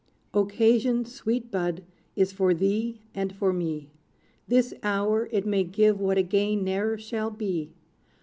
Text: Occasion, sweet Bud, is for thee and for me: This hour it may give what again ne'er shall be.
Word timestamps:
Occasion, 0.33 1.05
sweet 1.05 1.51
Bud, 1.51 1.83
is 2.15 2.31
for 2.31 2.55
thee 2.55 3.01
and 3.13 3.31
for 3.31 3.53
me: 3.53 3.91
This 4.47 4.73
hour 4.81 5.29
it 5.31 5.45
may 5.45 5.63
give 5.63 5.99
what 5.99 6.17
again 6.17 6.63
ne'er 6.63 6.97
shall 6.97 7.29
be. 7.29 7.69